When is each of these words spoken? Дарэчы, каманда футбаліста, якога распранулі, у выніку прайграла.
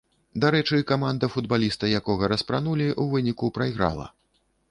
Дарэчы, 0.43 0.77
каманда 0.91 1.29
футбаліста, 1.33 1.91
якога 1.99 2.31
распранулі, 2.33 2.87
у 3.03 3.07
выніку 3.13 3.53
прайграла. 3.59 4.09